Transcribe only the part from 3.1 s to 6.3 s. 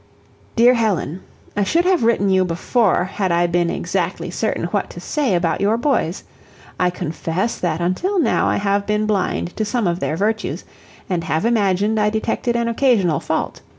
I been exactly certain what to say about your boys.